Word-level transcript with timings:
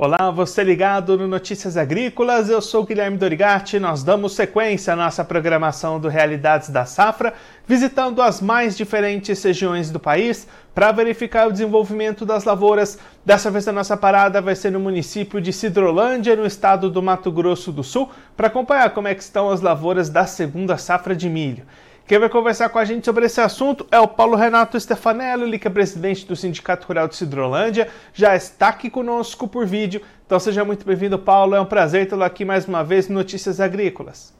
Olá, 0.00 0.30
você 0.30 0.62
ligado 0.62 1.18
no 1.18 1.26
Notícias 1.26 1.76
Agrícolas, 1.76 2.48
eu 2.48 2.62
sou 2.62 2.84
Guilherme 2.84 3.18
Dorigatti. 3.18 3.80
Nós 3.80 4.04
damos 4.04 4.32
sequência 4.32 4.92
à 4.92 4.96
nossa 4.96 5.24
programação 5.24 5.98
do 5.98 6.06
Realidades 6.06 6.68
da 6.68 6.84
Safra, 6.84 7.34
visitando 7.66 8.22
as 8.22 8.40
mais 8.40 8.76
diferentes 8.76 9.42
regiões 9.42 9.90
do 9.90 9.98
país 9.98 10.46
para 10.72 10.92
verificar 10.92 11.48
o 11.48 11.50
desenvolvimento 11.50 12.24
das 12.24 12.44
lavouras. 12.44 12.96
Dessa 13.24 13.50
vez 13.50 13.66
a 13.66 13.72
nossa 13.72 13.96
parada 13.96 14.40
vai 14.40 14.54
ser 14.54 14.70
no 14.70 14.78
município 14.78 15.40
de 15.40 15.52
Cidrolândia, 15.52 16.36
no 16.36 16.46
estado 16.46 16.88
do 16.88 17.02
Mato 17.02 17.32
Grosso 17.32 17.72
do 17.72 17.82
Sul, 17.82 18.08
para 18.36 18.46
acompanhar 18.46 18.90
como 18.90 19.08
é 19.08 19.16
que 19.16 19.22
estão 19.22 19.50
as 19.50 19.60
lavouras 19.60 20.08
da 20.08 20.26
segunda 20.26 20.78
safra 20.78 21.16
de 21.16 21.28
milho. 21.28 21.64
Quem 22.08 22.18
vai 22.18 22.30
conversar 22.30 22.70
com 22.70 22.78
a 22.78 22.86
gente 22.86 23.04
sobre 23.04 23.26
esse 23.26 23.38
assunto 23.38 23.86
é 23.90 24.00
o 24.00 24.08
Paulo 24.08 24.34
Renato 24.34 24.80
Stefanello, 24.80 25.44
ele 25.44 25.58
que 25.58 25.68
é 25.68 25.70
presidente 25.70 26.26
do 26.26 26.34
Sindicato 26.34 26.86
Rural 26.86 27.06
de 27.06 27.14
Cidrolândia, 27.14 27.88
já 28.14 28.34
está 28.34 28.68
aqui 28.68 28.88
conosco 28.88 29.46
por 29.46 29.66
vídeo. 29.66 30.00
Então 30.24 30.40
seja 30.40 30.64
muito 30.64 30.86
bem-vindo, 30.86 31.18
Paulo. 31.18 31.54
É 31.54 31.60
um 31.60 31.66
prazer 31.66 32.08
tê-lo 32.08 32.22
aqui 32.22 32.46
mais 32.46 32.66
uma 32.66 32.82
vez 32.82 33.10
no 33.10 33.14
Notícias 33.16 33.60
Agrícolas. 33.60 34.34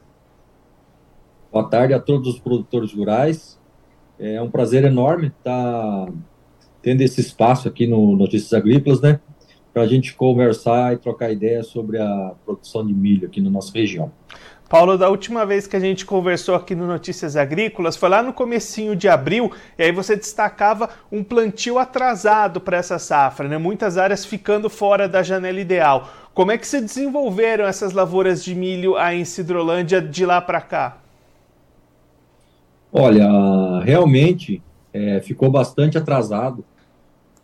Boa 1.51 1.69
tarde 1.69 1.93
a 1.93 1.99
todos 1.99 2.33
os 2.33 2.39
produtores 2.39 2.91
rurais. 2.91 3.59
É 4.17 4.41
um 4.41 4.49
prazer 4.49 4.83
enorme 4.83 5.27
estar 5.27 6.07
tendo 6.81 7.01
esse 7.01 7.21
espaço 7.21 7.67
aqui 7.67 7.85
no 7.85 8.15
Notícias 8.17 8.51
Agrícolas, 8.51 8.99
né? 8.99 9.19
Para 9.71 9.83
a 9.83 9.87
gente 9.87 10.15
conversar 10.15 10.93
e 10.93 10.97
trocar 10.97 11.31
ideias 11.31 11.67
sobre 11.67 11.99
a 11.99 12.33
produção 12.43 12.83
de 12.83 12.95
milho 12.95 13.27
aqui 13.27 13.39
na 13.39 13.51
nossa 13.51 13.71
região. 13.71 14.11
Paulo, 14.69 14.99
da 14.99 15.09
última 15.09 15.47
vez 15.47 15.65
que 15.65 15.75
a 15.75 15.79
gente 15.79 16.05
conversou 16.05 16.53
aqui 16.53 16.75
no 16.75 16.85
Notícias 16.85 17.35
Agrícolas, 17.35 17.97
foi 17.97 18.07
lá 18.07 18.21
no 18.21 18.31
comecinho 18.31 18.95
de 18.95 19.09
abril, 19.09 19.51
e 19.75 19.81
aí 19.81 19.91
você 19.91 20.15
destacava 20.15 20.91
um 21.11 21.23
plantio 21.23 21.79
atrasado 21.79 22.61
para 22.61 22.77
essa 22.77 22.99
safra, 22.99 23.47
né? 23.47 23.57
Muitas 23.57 23.97
áreas 23.97 24.23
ficando 24.23 24.69
fora 24.69 25.09
da 25.09 25.23
janela 25.23 25.59
ideal. 25.59 26.07
Como 26.35 26.51
é 26.51 26.57
que 26.57 26.67
se 26.67 26.79
desenvolveram 26.79 27.65
essas 27.65 27.93
lavouras 27.93 28.43
de 28.43 28.53
milho 28.53 28.95
aí 28.95 29.19
em 29.19 29.25
Cidrolândia 29.25 29.99
de 29.99 30.23
lá 30.23 30.39
para 30.39 30.61
cá? 30.61 30.97
Olha, 32.93 33.27
realmente 33.83 34.61
é, 34.93 35.19
ficou 35.19 35.49
bastante 35.49 35.97
atrasado 35.97 36.63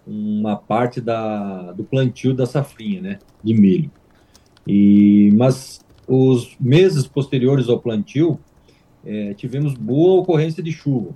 uma 0.06 0.56
parte 0.56 1.02
da, 1.02 1.72
do 1.72 1.84
plantio 1.84 2.36
da 2.36 2.46
safrinha, 2.46 3.02
né, 3.02 3.20
de 3.44 3.53
milho. 3.56 3.90
E, 4.68 5.31
mas 5.34 5.84
os 6.08 6.56
meses 6.59 7.08
posteriores 7.08 7.70
ao 7.70 7.80
plantio, 7.80 8.39
é, 9.06 9.34
tivemos 9.34 9.73
boa 9.73 10.22
ocorrência 10.22 10.64
de 10.64 10.72
chuva. 10.72 11.12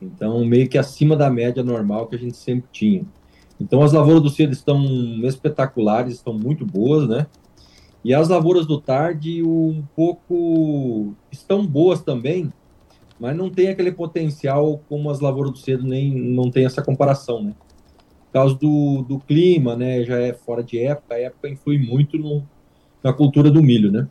Então, 0.00 0.44
meio 0.44 0.68
que 0.68 0.78
acima 0.78 1.16
da 1.16 1.30
média 1.30 1.62
normal 1.62 2.06
que 2.06 2.16
a 2.16 2.18
gente 2.18 2.36
sempre 2.36 2.68
tinha. 2.70 3.04
Então, 3.58 3.82
as 3.82 3.92
lavouras 3.92 4.22
do 4.22 4.28
cedo 4.30 4.52
estão 4.52 4.84
espetaculares, 5.24 6.14
estão 6.14 6.34
muito 6.34 6.66
boas, 6.66 7.08
né? 7.08 7.26
E 8.04 8.14
as 8.14 8.28
lavouras 8.28 8.66
do 8.66 8.80
tarde, 8.80 9.42
um 9.42 9.82
pouco, 9.96 11.14
estão 11.32 11.66
boas 11.66 12.02
também, 12.02 12.52
mas 13.18 13.34
não 13.34 13.50
tem 13.50 13.68
aquele 13.68 13.90
potencial 13.90 14.80
como 14.88 15.10
as 15.10 15.20
lavouras 15.20 15.52
do 15.52 15.58
cedo, 15.58 15.84
nem 15.84 16.14
não 16.14 16.50
tem 16.50 16.66
essa 16.66 16.82
comparação, 16.82 17.42
né? 17.42 17.54
Por 18.26 18.32
causa 18.32 18.54
do, 18.54 19.02
do 19.02 19.18
clima, 19.18 19.74
né? 19.74 20.04
Já 20.04 20.18
é 20.18 20.34
fora 20.34 20.62
de 20.62 20.78
época, 20.78 21.14
a 21.14 21.20
época 21.20 21.48
influi 21.48 21.78
muito 21.78 22.18
no, 22.18 22.46
na 23.02 23.12
cultura 23.12 23.50
do 23.50 23.62
milho, 23.62 23.90
né? 23.90 24.06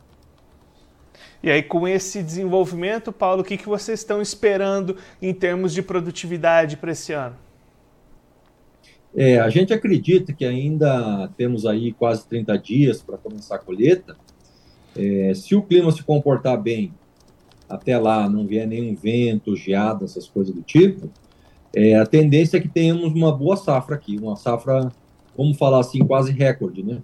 E 1.42 1.50
aí, 1.50 1.62
com 1.62 1.86
esse 1.86 2.22
desenvolvimento, 2.22 3.12
Paulo, 3.12 3.42
o 3.42 3.44
que, 3.44 3.56
que 3.56 3.68
vocês 3.68 4.00
estão 4.00 4.20
esperando 4.20 4.96
em 5.20 5.32
termos 5.32 5.72
de 5.72 5.82
produtividade 5.82 6.76
para 6.76 6.92
esse 6.92 7.12
ano? 7.12 7.36
É, 9.14 9.38
a 9.38 9.48
gente 9.48 9.72
acredita 9.72 10.32
que 10.32 10.44
ainda 10.44 11.28
temos 11.36 11.64
aí 11.64 11.92
quase 11.92 12.26
30 12.28 12.58
dias 12.58 13.02
para 13.02 13.16
começar 13.16 13.56
a 13.56 13.58
colheita. 13.58 14.16
É, 14.94 15.32
se 15.34 15.54
o 15.54 15.62
clima 15.62 15.90
se 15.90 16.02
comportar 16.02 16.60
bem, 16.60 16.92
até 17.68 17.98
lá 17.98 18.28
não 18.28 18.46
vier 18.46 18.66
nenhum 18.66 18.94
vento, 18.94 19.56
geada, 19.56 20.04
essas 20.04 20.28
coisas 20.28 20.54
do 20.54 20.62
tipo, 20.62 21.10
é, 21.74 21.94
a 21.96 22.06
tendência 22.06 22.58
é 22.58 22.60
que 22.60 22.68
tenhamos 22.68 23.12
uma 23.12 23.34
boa 23.34 23.56
safra 23.56 23.96
aqui, 23.96 24.16
uma 24.18 24.36
safra, 24.36 24.92
vamos 25.36 25.56
falar 25.56 25.80
assim, 25.80 25.98
quase 26.04 26.32
recorde, 26.32 26.82
né? 26.82 27.02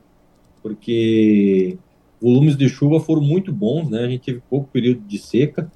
Porque 0.63 1.77
volumes 2.23 2.57
de 2.57 2.69
chuva 2.69 3.01
foram 3.01 3.21
muito 3.21 3.53
bons, 3.53 3.91
né? 3.91 4.05
A 4.05 4.09
gente 4.09 4.23
teve 4.23 4.43
pouco 4.49 4.69
período 4.69 5.01
de 5.01 5.19
seca. 5.19 5.71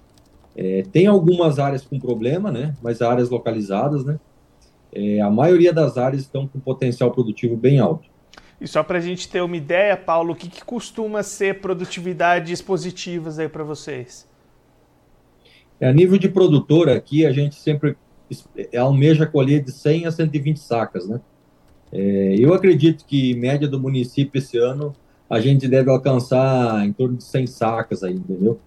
É, 0.55 0.83
tem 0.93 1.07
algumas 1.07 1.59
áreas 1.59 1.85
com 1.85 1.99
problema, 1.99 2.53
né? 2.53 2.75
Mas 2.81 3.03
áreas 3.03 3.29
localizadas, 3.29 4.05
né? 4.05 4.19
É, 4.93 5.21
a 5.21 5.29
maioria 5.29 5.73
das 5.73 5.99
áreas 5.99 6.23
estão 6.23 6.47
com 6.47 6.61
potencial 6.61 7.11
produtivo 7.11 7.57
bem 7.57 7.81
alto. 7.81 8.09
E 8.61 8.67
só 8.67 8.83
para 8.83 8.99
a 8.99 9.01
gente 9.01 9.29
ter 9.29 9.43
uma 9.43 9.57
ideia, 9.57 9.97
Paulo, 9.97 10.33
o 10.33 10.37
que, 10.37 10.49
que 10.49 10.65
costuma 10.65 11.23
ser 11.23 11.61
produtividades 11.61 12.63
positivas 12.63 13.39
aí 13.39 13.49
para 13.49 13.65
vocês? 13.65 14.27
É, 15.81 15.89
a 15.89 15.93
nível 15.93 16.17
de 16.17 16.29
produtor 16.29 16.89
aqui, 16.89 17.27
a 17.27 17.33
gente 17.33 17.57
sempre 17.57 17.97
almeja 18.77 19.27
colher 19.27 19.63
de 19.63 19.73
100 19.73 20.07
a 20.07 20.13
120 20.13 20.59
sacas, 20.59 21.07
né? 21.07 21.21
É, 21.93 22.35
eu 22.39 22.55
acredito 22.55 23.05
que 23.05 23.35
média 23.35 23.69
do 23.69 23.79
município 23.79 24.39
esse 24.39 24.57
ano 24.57 24.95
a 25.29 25.41
gente 25.41 25.67
deve 25.67 25.91
alcançar 25.91 26.87
em 26.87 26.93
torno 26.93 27.17
de 27.17 27.25
100 27.25 27.47
sacas 27.47 28.03
aí, 28.03 28.15
entendeu? 28.15 28.61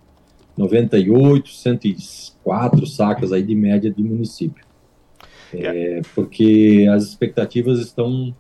98, 0.58 1.50
104 1.50 2.86
sacas 2.86 3.32
aí 3.32 3.42
de 3.42 3.56
média 3.56 3.90
de 3.90 4.04
município. 4.04 4.64
É, 5.54 6.02
porque 6.14 6.86
as 6.94 7.04
expectativas 7.04 7.80
estão, 7.80 8.36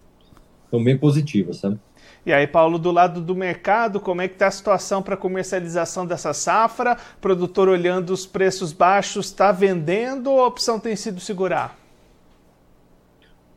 estão 0.65 0.83
bem 0.83 0.97
positivas, 0.97 1.57
sabe? 1.57 1.79
E 2.25 2.33
aí, 2.33 2.45
Paulo, 2.45 2.77
do 2.77 2.91
lado 2.91 3.21
do 3.21 3.33
mercado, 3.33 3.99
como 3.99 4.21
é 4.21 4.27
que 4.27 4.35
está 4.35 4.47
a 4.47 4.51
situação 4.51 5.01
para 5.01 5.15
comercialização 5.15 6.05
dessa 6.05 6.33
safra? 6.33 6.97
Produtor 7.21 7.69
olhando 7.69 8.11
os 8.11 8.25
preços 8.25 8.73
baixos, 8.73 9.27
está 9.27 9.51
vendendo 9.51 10.29
ou 10.29 10.41
a 10.41 10.47
opção 10.47 10.79
tem 10.79 10.95
sido 10.95 11.19
segurar? 11.21 11.77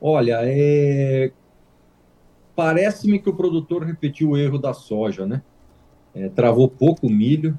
Olha, 0.00 0.38
é, 0.42 1.32
Parece-me 2.54 3.18
que 3.18 3.30
o 3.30 3.34
produtor 3.34 3.82
repetiu 3.82 4.30
o 4.30 4.36
erro 4.36 4.58
da 4.58 4.74
soja, 4.74 5.26
né? 5.26 5.42
É, 6.14 6.28
travou 6.28 6.68
pouco 6.68 7.08
milho 7.08 7.58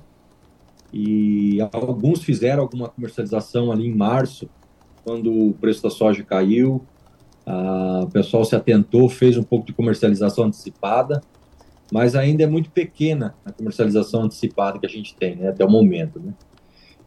e 0.94 1.58
alguns 1.72 2.22
fizeram 2.24 2.62
alguma 2.62 2.88
comercialização 2.88 3.72
ali 3.72 3.88
em 3.88 3.96
março, 3.96 4.48
quando 5.04 5.50
o 5.50 5.54
preço 5.54 5.82
da 5.82 5.90
soja 5.90 6.24
caiu. 6.24 6.86
O 8.04 8.08
pessoal 8.08 8.46
se 8.46 8.56
atentou, 8.56 9.10
fez 9.10 9.36
um 9.36 9.44
pouco 9.44 9.66
de 9.66 9.74
comercialização 9.74 10.46
antecipada, 10.46 11.22
mas 11.92 12.16
ainda 12.16 12.44
é 12.44 12.48
muito 12.48 12.70
pequena 12.70 13.36
a 13.44 13.52
comercialização 13.52 14.22
antecipada 14.22 14.80
que 14.80 14.86
a 14.86 14.90
gente 14.90 15.16
tem, 15.16 15.36
né, 15.36 15.50
até 15.50 15.66
o 15.66 15.70
momento, 15.70 16.20
né? 16.20 16.34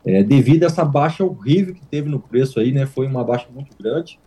É, 0.05 0.23
devido 0.23 0.65
a 0.65 0.67
essa 0.67 0.85
baixa 0.85 1.25
horrível 1.25 1.75
que 1.75 1.85
teve 1.87 2.09
no 2.09 2.21
preço 2.21 2.61
aí, 2.61 2.71
né, 2.71 2.87
foi 2.87 3.07
uma 3.07 3.25
baixa 3.25 3.47
muito 3.53 3.75
grande 3.81 4.19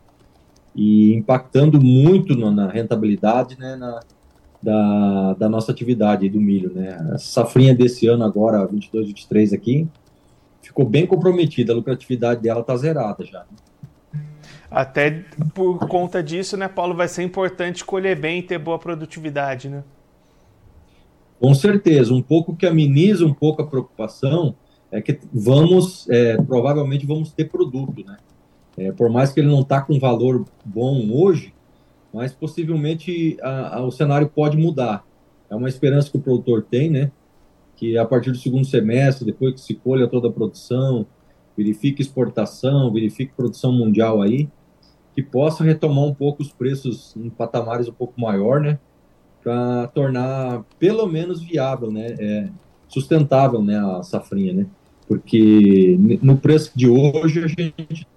e 0.79 1.13
impactando 1.13 1.81
muito 1.81 2.33
no, 2.35 2.49
na 2.49 2.69
rentabilidade 2.69 3.59
né, 3.59 3.75
na, 3.75 3.99
da, 4.63 5.33
da 5.33 5.49
nossa 5.49 5.73
atividade 5.73 6.29
do 6.29 6.39
milho. 6.39 6.71
Né. 6.73 6.97
A 7.11 7.17
safrinha 7.17 7.75
desse 7.75 8.07
ano 8.07 8.23
agora, 8.23 8.65
22, 8.65 9.07
23 9.07 9.51
aqui, 9.51 9.85
ficou 10.61 10.85
bem 10.85 11.05
comprometida, 11.05 11.73
a 11.73 11.75
lucratividade 11.75 12.41
dela 12.41 12.61
está 12.61 12.77
zerada 12.77 13.25
já. 13.25 13.45
Até 14.71 15.25
por 15.53 15.79
conta 15.79 16.23
disso, 16.23 16.55
né, 16.55 16.69
Paulo, 16.69 16.95
vai 16.95 17.09
ser 17.09 17.23
importante 17.23 17.83
colher 17.83 18.17
bem 18.17 18.39
e 18.39 18.43
ter 18.43 18.57
boa 18.57 18.79
produtividade, 18.79 19.67
né? 19.67 19.83
Com 21.41 21.53
certeza, 21.53 22.13
um 22.13 22.21
pouco 22.21 22.55
que 22.55 22.65
ameniza 22.65 23.25
um 23.25 23.33
pouco 23.33 23.61
a 23.61 23.67
preocupação 23.67 24.55
é 24.89 25.01
que 25.01 25.19
vamos, 25.33 26.09
é, 26.09 26.37
provavelmente 26.37 27.05
vamos 27.05 27.33
ter 27.33 27.49
produto, 27.49 28.01
né? 28.05 28.15
É, 28.79 28.93
por 28.93 29.09
mais 29.09 29.31
que 29.33 29.41
ele 29.41 29.49
não 29.49 29.59
está 29.59 29.81
com 29.81 29.99
valor 29.99 30.45
bom 30.63 31.11
hoje, 31.11 31.53
mas 32.13 32.31
possivelmente 32.31 33.37
a, 33.41 33.77
a, 33.77 33.85
o 33.85 33.91
cenário 33.91 34.29
pode 34.29 34.57
mudar. 34.57 35.05
É 35.49 35.55
uma 35.55 35.67
esperança 35.67 36.09
que 36.09 36.17
o 36.17 36.21
produtor 36.21 36.63
tem, 36.63 36.89
né? 36.89 37.11
Que 37.75 37.97
a 37.97 38.05
partir 38.05 38.31
do 38.31 38.37
segundo 38.37 38.65
semestre, 38.65 39.25
depois 39.25 39.53
que 39.53 39.59
se 39.59 39.75
colha 39.75 40.07
toda 40.07 40.29
a 40.29 40.31
produção, 40.31 41.05
verifique 41.57 42.01
exportação, 42.01 42.91
verifique 42.91 43.33
produção 43.35 43.73
mundial 43.73 44.21
aí, 44.21 44.47
que 45.13 45.21
possa 45.21 45.61
retomar 45.61 46.05
um 46.05 46.13
pouco 46.13 46.41
os 46.41 46.53
preços 46.53 47.13
em 47.17 47.29
patamares 47.29 47.89
um 47.89 47.93
pouco 47.93 48.19
maior, 48.19 48.61
né? 48.61 48.79
Para 49.43 49.87
tornar 49.87 50.63
pelo 50.79 51.05
menos 51.05 51.41
viável, 51.41 51.91
né? 51.91 52.15
É, 52.17 52.49
sustentável, 52.87 53.61
né? 53.61 53.77
A 53.77 54.03
safrinha, 54.03 54.53
né? 54.53 54.67
Porque 55.05 55.97
no 56.21 56.37
preço 56.37 56.71
de 56.75 56.87
hoje 56.87 57.43
a 57.43 57.47
gente 57.47 58.07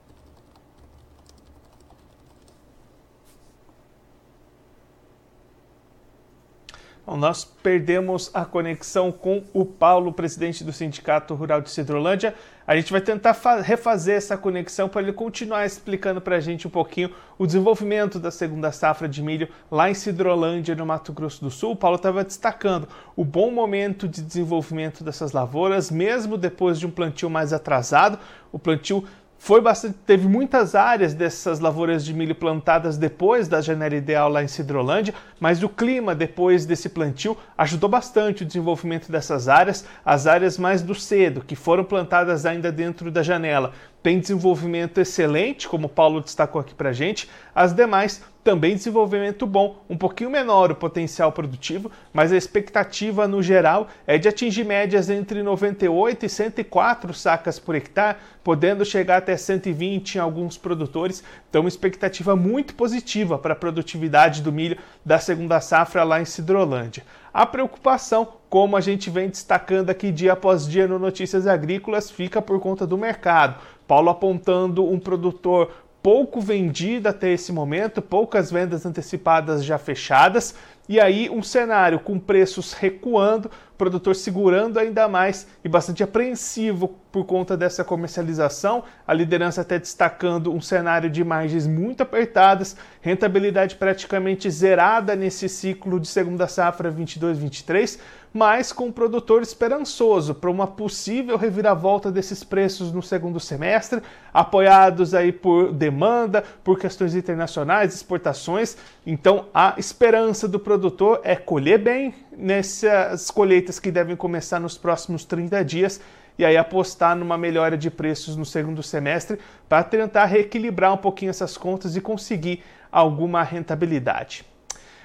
nós 7.07 7.45
perdemos 7.45 8.31
a 8.33 8.45
conexão 8.45 9.11
com 9.11 9.43
o 9.53 9.65
Paulo, 9.65 10.13
presidente 10.13 10.63
do 10.63 10.73
Sindicato 10.73 11.35
Rural 11.35 11.61
de 11.61 11.71
Cidrolândia. 11.71 12.35
A 12.65 12.77
gente 12.77 12.93
vai 12.93 13.01
tentar 13.01 13.37
refazer 13.61 14.17
essa 14.17 14.37
conexão 14.37 14.89
para 14.89 15.03
ele 15.03 15.13
continuar 15.13 15.67
explicando 15.67 16.21
para 16.21 16.37
a 16.37 16.41
gente 16.41 16.69
um 16.69 16.71
pouquinho 16.71 17.11
o 17.37 17.45
desenvolvimento 17.45 18.21
da 18.21 18.31
segunda 18.31 18.71
safra 18.71 19.09
de 19.09 19.21
milho 19.21 19.49
lá 19.69 19.91
em 19.91 19.95
Cidrolândia, 19.95 20.77
no 20.77 20.87
Mato 20.87 21.13
Grosso 21.13 21.43
do 21.43 21.51
Sul. 21.51 21.73
O 21.73 21.77
Paulo 21.77 21.97
estava 21.97 22.23
destacando 22.23 22.89
o 23.17 23.25
bom 23.25 23.51
momento 23.51 24.07
de 24.07 24.23
desenvolvimento 24.23 25.03
dessas 25.03 25.33
lavouras, 25.33 25.91
mesmo 25.91 26.39
depois 26.39 26.79
de 26.79 26.87
um 26.87 26.91
plantio 26.91 27.29
mais 27.29 27.53
atrasado. 27.53 28.19
O 28.53 28.59
plantio 28.59 29.05
foi 29.45 29.61
bastante, 29.61 29.99
teve 30.07 30.29
muitas 30.29 30.77
áreas 30.77 31.15
dessas 31.15 31.59
lavouras 31.59 32.05
de 32.05 32.15
milho 32.15 32.33
plantadas 32.33 32.97
depois 32.97 33.49
da 33.49 33.61
janela 33.61 33.97
ideal 33.97 34.29
lá 34.29 34.45
em 34.45 34.47
Cidrolândia, 34.47 35.13
mas 35.41 35.65
o 35.65 35.69
clima 35.69 36.15
depois 36.15 36.65
desse 36.65 36.89
plantio 36.89 37.37
ajudou 37.59 37.91
bastante 37.91 38.45
o 38.45 38.47
desenvolvimento 38.47 39.11
dessas 39.11 39.49
áreas, 39.49 39.85
as 40.05 40.29
áreas 40.29 40.57
mais 40.57 40.81
do 40.81 40.95
cedo, 40.95 41.43
que 41.45 41.57
foram 41.57 41.83
plantadas 41.83 42.47
ainda 42.47 42.71
dentro 42.71 43.11
da 43.11 43.21
janela, 43.21 43.73
tem 44.03 44.19
desenvolvimento 44.19 44.99
excelente, 44.99 45.69
como 45.69 45.87
o 45.87 45.91
Paulo 45.91 46.21
destacou 46.21 46.61
aqui 46.61 46.75
para 46.75 46.93
gente, 46.93 47.29
as 47.55 47.73
demais 47.73 48.21
também 48.43 48.75
desenvolvimento 48.75 49.47
bom, 49.47 49.85
um 49.89 49.97
pouquinho 49.97 50.29
menor 50.29 50.73
o 50.73 50.75
potencial 50.75 51.31
produtivo, 51.31 51.91
mas 52.13 52.33
a 52.33 52.37
expectativa 52.37 53.29
no 53.29 53.41
geral 53.41 53.87
é 54.05 54.19
de 54.19 54.29
atingir 54.29 54.65
médias 54.65 55.09
entre 55.09 55.43
98 55.45 56.27
e 56.27 56.29
104 56.29 57.15
sacas 57.15 57.61
por 57.61 57.77
hectare, 57.77 58.19
podendo 58.43 58.85
chegar 58.85 59.19
até 59.19 59.37
120 59.37 60.17
em 60.17 60.19
alguns 60.19 60.59
produtores. 60.59 61.23
Então, 61.49 61.63
uma 61.63 61.69
expectativa 61.69 62.35
muito 62.35 62.75
positiva 62.75 63.39
para 63.39 63.53
a 63.53 63.57
produtividade 63.57 64.43
do 64.43 64.51
milho 64.51 64.77
da 65.05 65.21
segunda 65.21 65.61
safra 65.61 66.03
lá 66.03 66.21
em 66.21 66.25
Cidrolândia. 66.25 67.05
A 67.33 67.47
preocupação, 67.47 68.29
como 68.51 68.77
a 68.77 68.81
gente 68.81 69.09
vem 69.09 69.29
destacando 69.29 69.89
aqui 69.89 70.11
dia 70.11 70.33
após 70.33 70.69
dia 70.69 70.89
no 70.89 70.99
Notícias 70.99 71.47
Agrícolas, 71.47 72.11
fica 72.11 72.43
por 72.43 72.59
conta 72.61 72.87
do 72.87 72.99
mercado. 72.99 73.59
Paulo 73.93 74.09
apontando 74.09 74.91
um 74.91 74.99
produtor 74.99 75.71
pouco 76.03 76.41
vendido 76.41 77.11
até 77.11 77.31
esse 77.31 77.53
momento, 77.53 78.01
poucas 78.01 78.51
vendas 78.51 78.87
antecipadas 78.87 79.63
já 79.63 79.77
fechadas, 79.77 80.55
e 80.89 80.99
aí 80.99 81.29
um 81.29 81.43
cenário 81.43 82.01
com 82.01 82.19
preços 82.19 82.73
recuando, 82.73 83.51
produtor 83.77 84.17
segurando 84.17 84.79
ainda 84.79 85.07
mais 85.09 85.47
e 85.63 85.69
bastante 85.69 86.03
apreensivo 86.03 86.97
por 87.13 87.27
conta 87.27 87.55
dessa 87.55 87.85
comercialização. 87.85 88.83
A 89.07 89.13
liderança 89.13 89.61
até 89.61 89.79
destacando 89.79 90.51
um 90.51 90.61
cenário 90.61 91.11
de 91.11 91.23
margens 91.23 91.67
muito 91.67 92.03
apertadas, 92.03 92.75
rentabilidade 93.03 93.77
praticamente 93.77 94.51
zerada 94.51 95.15
nesse 95.15 95.51
ciclo 95.51 96.01
de 96.01 96.09
segunda 96.09 96.49
safra 96.49 96.91
22-23 96.91 98.01
mas 98.33 98.73
com 98.73 98.89
o 98.89 98.93
produtor 98.93 99.43
esperançoso 99.43 100.35
para 100.35 100.51
uma 100.51 100.67
possível 100.67 101.37
reviravolta 101.37 102.11
desses 102.11 102.43
preços 102.43 102.93
no 102.93 103.03
segundo 103.03 103.39
semestre, 103.39 104.03
apoiados 104.33 105.15
aí 105.15 105.33
por 105.33 105.73
demanda, 105.73 106.43
por 106.65 106.79
questões 106.79 107.15
internacionais, 107.15 107.95
exportações. 107.95 108.77
Então, 109.07 109.47
a 109.53 109.75
esperança 109.77 110.49
do 110.49 110.59
produtor 110.59 111.21
é 111.23 111.37
colher 111.37 111.79
bem 111.79 112.15
nessas 112.37 113.31
colheitas 113.31 113.79
que 113.79 113.91
devem 113.91 114.17
começar 114.17 114.59
nos 114.59 114.79
próximos 114.79 115.25
30 115.25 115.65
dias 115.65 116.01
e 116.39 116.45
aí 116.45 116.57
apostar 116.57 117.15
numa 117.15 117.37
melhora 117.37 117.77
de 117.77 117.91
preços 117.91 118.37
no 118.37 118.45
segundo 118.45 118.83
semestre 118.83 119.39
para 119.69 119.85
tentar 119.85 120.25
reequilibrar 120.25 120.95
um 120.95 120.97
pouquinho 120.97 121.31
essas 121.31 121.57
contas 121.57 121.95
e 121.95 122.01
conseguir 122.01 122.63
alguma 122.91 123.43
rentabilidade. 123.43 124.45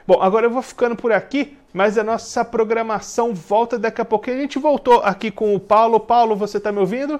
Bom, 0.08 0.22
agora 0.22 0.46
eu 0.46 0.50
vou 0.50 0.62
ficando 0.62 0.96
por 0.96 1.12
aqui, 1.12 1.58
mas 1.78 1.96
a 1.96 2.04
nossa 2.04 2.44
programação 2.44 3.36
volta 3.36 3.78
daqui 3.78 4.02
a 4.02 4.06
pouquinho. 4.06 4.38
A 4.38 4.42
gente 4.42 4.58
voltou 4.58 4.96
aqui 4.96 5.30
com 5.30 5.54
o 5.54 5.60
Paulo. 5.60 6.00
Paulo, 6.00 6.36
você 6.36 6.58
está 6.58 6.72
me 6.72 6.80
ouvindo? 6.80 7.20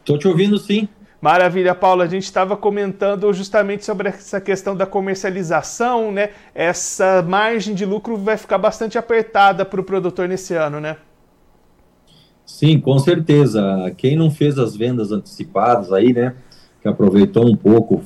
Estou 0.00 0.16
te 0.16 0.26
ouvindo 0.26 0.56
sim. 0.56 0.88
Maravilha, 1.20 1.74
Paulo. 1.74 2.00
A 2.00 2.06
gente 2.06 2.22
estava 2.22 2.56
comentando 2.56 3.30
justamente 3.34 3.84
sobre 3.84 4.08
essa 4.08 4.40
questão 4.40 4.74
da 4.74 4.86
comercialização, 4.86 6.10
né? 6.10 6.30
Essa 6.54 7.20
margem 7.20 7.74
de 7.74 7.84
lucro 7.84 8.16
vai 8.16 8.38
ficar 8.38 8.56
bastante 8.56 8.96
apertada 8.96 9.62
para 9.62 9.78
o 9.78 9.84
produtor 9.84 10.26
nesse 10.26 10.54
ano, 10.54 10.80
né? 10.80 10.96
Sim, 12.46 12.80
com 12.80 12.98
certeza. 12.98 13.92
Quem 13.98 14.16
não 14.16 14.30
fez 14.30 14.58
as 14.58 14.74
vendas 14.74 15.12
antecipadas 15.12 15.92
aí, 15.92 16.14
né? 16.14 16.34
Que 16.80 16.88
aproveitou 16.88 17.46
um 17.46 17.56
pouco, 17.56 18.02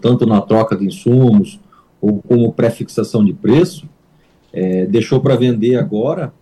tanto 0.00 0.26
na 0.26 0.40
troca 0.40 0.74
de 0.74 0.86
insumos, 0.86 1.60
ou 2.00 2.20
como 2.20 2.52
pré-fixação 2.52 3.24
de 3.24 3.32
preço, 3.32 3.88
é, 4.52 4.86
deixou 4.86 5.20
para 5.20 5.36
vender 5.36 5.76
agora, 5.76 6.32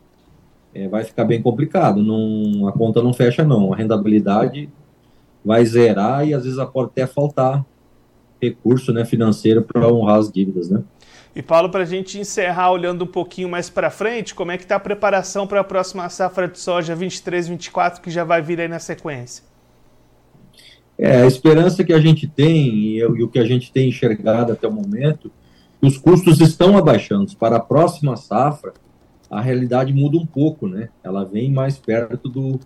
é, 0.74 0.88
vai 0.88 1.04
ficar 1.04 1.24
bem 1.24 1.40
complicado. 1.40 2.02
Não, 2.02 2.66
a 2.66 2.72
conta 2.72 3.02
não 3.02 3.12
fecha, 3.12 3.44
não. 3.44 3.72
A 3.72 3.76
rentabilidade 3.76 4.68
vai 5.44 5.64
zerar 5.64 6.26
e 6.26 6.34
às 6.34 6.44
vezes 6.44 6.62
pode 6.72 6.90
até 6.90 7.06
faltar 7.06 7.64
recurso 8.40 8.92
né, 8.92 9.04
financeiro 9.04 9.62
para 9.62 9.86
honrar 9.92 10.18
as 10.18 10.30
dívidas, 10.30 10.70
né? 10.70 10.82
E 11.34 11.42
Paulo, 11.42 11.70
para 11.70 11.82
a 11.82 11.86
gente 11.86 12.18
encerrar 12.18 12.72
olhando 12.72 13.04
um 13.04 13.06
pouquinho 13.06 13.48
mais 13.48 13.70
para 13.70 13.88
frente, 13.88 14.34
como 14.34 14.50
é 14.50 14.56
que 14.56 14.64
está 14.64 14.76
a 14.76 14.80
preparação 14.80 15.46
para 15.46 15.60
a 15.60 15.64
próxima 15.64 16.08
safra 16.08 16.48
de 16.48 16.58
soja 16.58 16.94
23, 16.94 17.46
24 17.46 18.02
que 18.02 18.10
já 18.10 18.24
vai 18.24 18.42
vir 18.42 18.60
aí 18.60 18.66
na 18.66 18.80
sequência? 18.80 19.44
É, 20.98 21.22
a 21.22 21.26
esperança 21.26 21.84
que 21.84 21.92
a 21.92 22.00
gente 22.00 22.26
tem 22.26 22.68
e, 22.68 22.98
e 22.98 23.22
o 23.22 23.28
que 23.28 23.38
a 23.38 23.44
gente 23.44 23.72
tem 23.72 23.88
enxergado 23.88 24.52
até 24.52 24.66
o 24.66 24.72
momento 24.72 25.30
os 25.82 25.96
custos 25.96 26.40
estão 26.40 26.76
abaixando. 26.76 27.34
Para 27.36 27.56
a 27.56 27.60
próxima 27.60 28.16
safra, 28.16 28.72
a 29.30 29.40
realidade 29.40 29.92
muda 29.92 30.18
um 30.18 30.26
pouco, 30.26 30.66
né? 30.66 30.88
Ela 31.02 31.24
vem 31.24 31.50
mais 31.50 31.78
perto 31.78 32.28
do, 32.28 32.58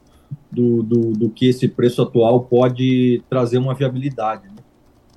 do, 0.51 0.83
do, 0.83 1.13
do 1.13 1.31
que 1.31 1.49
esse 1.49 1.69
preço 1.69 2.03
atual 2.03 2.45
pode 2.45 3.23
trazer 3.29 3.59
uma 3.59 3.75
viabilidade. 3.75 4.49
Né? 4.49 4.55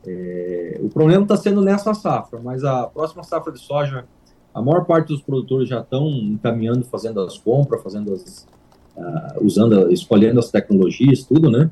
É, 0.06 0.80
o 0.82 0.90
problema 0.90 1.24
está 1.24 1.38
sendo 1.38 1.62
nessa 1.62 1.94
safra, 1.94 2.40
mas 2.44 2.64
a 2.64 2.88
próxima 2.88 3.24
safra 3.24 3.52
de 3.52 3.60
soja, 3.60 4.06
a 4.54 4.62
maior 4.62 4.86
parte 4.86 5.08
dos 5.08 5.22
produtores 5.22 5.70
já 5.70 5.80
estão 5.80 6.10
encaminhando, 6.10 6.84
fazendo 6.86 7.22
as 7.22 7.38
compras, 7.38 7.82
fazendo 7.82 8.14
as, 8.14 8.48
uh, 8.96 9.44
usando, 9.46 9.92
escolhendo 9.92 10.40
as 10.40 10.52
tecnologias, 10.52 11.24
tudo, 11.24 11.50
né? 11.50 11.70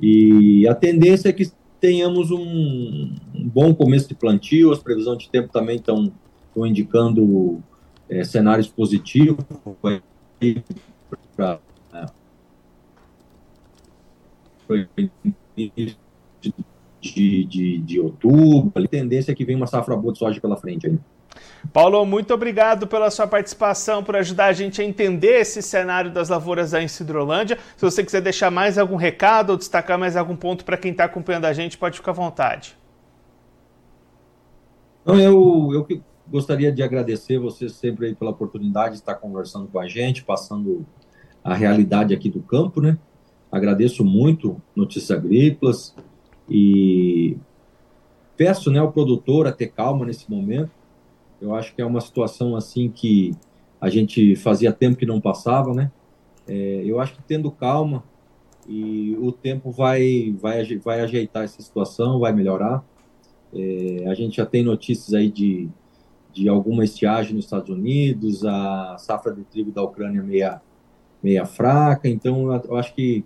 E 0.00 0.66
a 0.66 0.74
tendência 0.74 1.28
é 1.28 1.32
que 1.32 1.50
tenhamos 1.80 2.30
um, 2.30 3.14
um, 3.40 3.48
bom 3.48 3.74
começo 3.74 4.08
de 4.08 4.14
plantio, 4.14 4.72
as 4.72 4.78
previsões 4.78 5.18
de 5.18 5.30
tempo 5.30 5.52
também 5.52 5.76
estão, 5.76 6.12
indicando 6.56 7.62
é, 8.08 8.24
cenários 8.24 8.68
positivos 8.68 9.44
para 11.36 11.60
de, 17.00 17.44
de, 17.44 17.78
de 17.78 18.00
outubro, 18.00 18.72
a 18.74 18.86
tendência 18.88 19.32
é 19.32 19.34
que 19.34 19.44
vem 19.44 19.56
uma 19.56 19.66
safra 19.66 19.96
boa 19.96 20.12
de 20.12 20.18
soja 20.18 20.40
pela 20.40 20.56
frente 20.56 20.86
ainda. 20.86 21.00
Paulo, 21.72 22.04
muito 22.04 22.34
obrigado 22.34 22.86
pela 22.86 23.10
sua 23.10 23.26
participação, 23.26 24.02
por 24.02 24.16
ajudar 24.16 24.46
a 24.46 24.52
gente 24.52 24.80
a 24.80 24.84
entender 24.84 25.40
esse 25.40 25.62
cenário 25.62 26.10
das 26.10 26.28
lavouras 26.28 26.72
da 26.72 26.82
Incidrolândia. 26.82 27.58
Se 27.76 27.84
você 27.84 28.02
quiser 28.02 28.20
deixar 28.20 28.50
mais 28.50 28.78
algum 28.78 28.96
recado 28.96 29.50
ou 29.50 29.56
destacar 29.56 29.98
mais 29.98 30.16
algum 30.16 30.36
ponto 30.36 30.64
para 30.64 30.76
quem 30.76 30.90
está 30.90 31.04
acompanhando 31.04 31.44
a 31.44 31.52
gente, 31.52 31.78
pode 31.78 31.96
ficar 31.96 32.10
à 32.10 32.14
vontade. 32.14 32.79
Não, 35.04 35.18
eu, 35.18 35.70
eu 35.72 36.02
gostaria 36.28 36.70
de 36.70 36.82
agradecer 36.82 37.38
você 37.38 37.68
sempre 37.68 38.14
pela 38.14 38.30
oportunidade 38.30 38.94
de 38.94 39.00
estar 39.00 39.14
conversando 39.14 39.66
com 39.68 39.78
a 39.78 39.88
gente, 39.88 40.24
passando 40.24 40.86
a 41.42 41.54
realidade 41.54 42.14
aqui 42.14 42.28
do 42.28 42.40
campo, 42.40 42.80
né? 42.80 42.98
Agradeço 43.50 44.04
muito 44.04 44.60
Notícias 44.76 45.10
Agrícolas 45.10 45.94
e 46.48 47.36
peço 48.36 48.70
né, 48.70 48.78
ao 48.78 48.92
produtor 48.92 49.46
a 49.46 49.52
ter 49.52 49.68
calma 49.68 50.06
nesse 50.06 50.30
momento 50.30 50.70
eu 51.40 51.54
acho 51.54 51.74
que 51.74 51.80
é 51.80 51.86
uma 51.86 52.00
situação 52.00 52.54
assim 52.54 52.90
que 52.90 53.32
a 53.80 53.88
gente 53.88 54.36
fazia 54.36 54.72
tempo 54.72 54.96
que 54.96 55.06
não 55.06 55.20
passava, 55.20 55.72
né? 55.72 55.90
É, 56.46 56.82
eu 56.84 57.00
acho 57.00 57.14
que 57.14 57.22
tendo 57.22 57.50
calma 57.50 58.04
e 58.68 59.16
o 59.18 59.32
tempo 59.32 59.70
vai, 59.70 60.34
vai, 60.38 60.62
vai 60.78 61.00
ajeitar 61.00 61.44
essa 61.44 61.62
situação, 61.62 62.20
vai 62.20 62.32
melhorar. 62.32 62.84
É, 63.54 64.06
a 64.08 64.14
gente 64.14 64.36
já 64.36 64.46
tem 64.46 64.62
notícias 64.62 65.14
aí 65.14 65.30
de, 65.30 65.68
de 66.32 66.48
alguma 66.48 66.84
estiagem 66.84 67.34
nos 67.34 67.44
Estados 67.44 67.68
Unidos, 67.68 68.44
a 68.44 68.96
safra 68.98 69.32
de 69.32 69.42
trigo 69.44 69.72
da 69.72 69.82
Ucrânia 69.82 70.22
meia, 70.22 70.60
meia 71.22 71.44
fraca, 71.44 72.08
então 72.08 72.52
eu 72.64 72.76
acho 72.76 72.94
que 72.94 73.24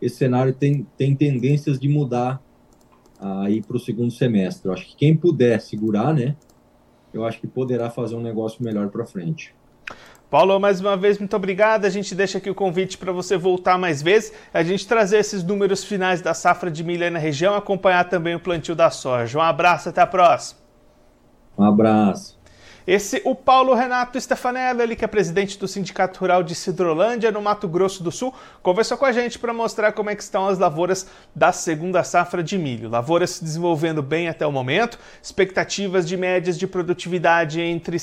esse 0.00 0.16
cenário 0.16 0.54
tem, 0.54 0.86
tem 0.96 1.14
tendências 1.14 1.78
de 1.78 1.88
mudar 1.88 2.42
aí 3.18 3.62
para 3.62 3.76
o 3.76 3.80
segundo 3.80 4.10
semestre. 4.10 4.68
Eu 4.68 4.72
acho 4.72 4.86
que 4.86 4.96
quem 4.96 5.16
puder 5.16 5.60
segurar, 5.60 6.12
né, 6.12 6.36
eu 7.12 7.24
acho 7.24 7.40
que 7.40 7.46
poderá 7.46 7.90
fazer 7.90 8.14
um 8.14 8.20
negócio 8.22 8.62
melhor 8.62 8.88
para 8.88 9.06
frente. 9.06 9.54
Paulo, 10.30 10.58
mais 10.58 10.80
uma 10.80 10.96
vez, 10.96 11.18
muito 11.18 11.36
obrigado. 11.36 11.84
A 11.84 11.90
gente 11.90 12.14
deixa 12.14 12.38
aqui 12.38 12.50
o 12.50 12.54
convite 12.54 12.98
para 12.98 13.12
você 13.12 13.36
voltar 13.36 13.78
mais 13.78 14.02
vezes, 14.02 14.32
a 14.52 14.62
gente 14.62 14.86
trazer 14.86 15.18
esses 15.18 15.42
números 15.42 15.84
finais 15.84 16.20
da 16.20 16.34
safra 16.34 16.70
de 16.70 16.82
milho 16.82 17.04
aí 17.04 17.10
na 17.10 17.18
região, 17.18 17.54
acompanhar 17.54 18.08
também 18.08 18.34
o 18.34 18.40
plantio 18.40 18.74
da 18.74 18.90
soja. 18.90 19.38
Um 19.38 19.42
abraço, 19.42 19.88
até 19.88 20.00
a 20.00 20.06
próxima. 20.06 20.60
Um 21.56 21.64
abraço. 21.64 22.35
Esse, 22.86 23.20
o 23.24 23.34
Paulo 23.34 23.74
Renato 23.74 24.20
Stefanello, 24.20 24.80
ele 24.80 24.94
que 24.94 25.04
é 25.04 25.08
presidente 25.08 25.58
do 25.58 25.66
Sindicato 25.66 26.20
Rural 26.20 26.44
de 26.44 26.54
Cidrolândia, 26.54 27.32
no 27.32 27.42
Mato 27.42 27.66
Grosso 27.66 28.00
do 28.00 28.12
Sul, 28.12 28.32
conversou 28.62 28.96
com 28.96 29.04
a 29.04 29.10
gente 29.10 29.40
para 29.40 29.52
mostrar 29.52 29.90
como 29.90 30.08
é 30.08 30.14
que 30.14 30.22
estão 30.22 30.46
as 30.46 30.56
lavouras 30.56 31.08
da 31.34 31.50
segunda 31.50 32.04
safra 32.04 32.44
de 32.44 32.56
milho. 32.56 32.88
Lavouras 32.88 33.30
se 33.30 33.44
desenvolvendo 33.44 34.04
bem 34.04 34.28
até 34.28 34.46
o 34.46 34.52
momento, 34.52 35.00
expectativas 35.20 36.06
de 36.06 36.16
médias 36.16 36.56
de 36.56 36.64
produtividade 36.68 37.60
entre, 37.60 37.96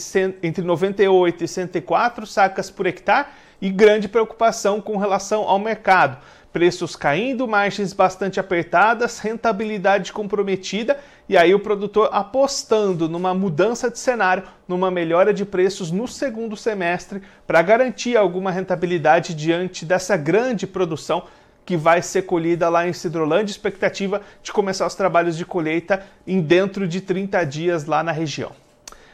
entre 0.44 0.66
98 0.66 1.46
e 1.46 1.48
104 1.48 2.28
sacas 2.28 2.70
por 2.70 2.86
hectare 2.86 3.28
e 3.62 3.70
grande 3.70 4.10
preocupação 4.10 4.82
com 4.82 4.98
relação 4.98 5.44
ao 5.44 5.60
mercado 5.60 6.18
preços 6.54 6.96
caindo, 6.96 7.48
margens 7.48 7.92
bastante 7.92 8.40
apertadas, 8.40 9.18
rentabilidade 9.18 10.14
comprometida 10.14 11.00
e 11.28 11.36
aí 11.36 11.54
o 11.56 11.60
produtor 11.60 12.10
apostando 12.14 13.10
numa 13.10 13.34
mudança 13.34 13.90
de 13.90 13.98
cenário, 13.98 14.44
numa 14.68 14.92
melhora 14.92 15.34
de 15.34 15.44
preços 15.44 15.90
no 15.90 16.08
segundo 16.08 16.56
semestre 16.56 17.24
para 17.48 17.62
garantir 17.64 18.16
alguma 18.16 18.52
rentabilidade 18.52 19.34
diante 19.34 19.84
dessa 19.84 20.16
grande 20.16 20.68
produção 20.68 21.24
que 21.66 21.76
vai 21.76 22.02
ser 22.02 22.24
colhida 22.24 22.70
lá 22.70 22.88
em 22.88 22.94
Cidrolândia, 22.94 23.52
expectativa 23.52 24.22
de 24.44 24.52
começar 24.52 24.86
os 24.86 24.96
trabalhos 24.96 25.36
de 25.36 25.46
colheita 25.46 26.06
em 26.28 26.40
dentro 26.40 26.88
de 26.88 27.02
30 27.02 27.44
dias 27.46 27.86
lá 27.86 28.04
na 28.04 28.12
região. 28.12 28.52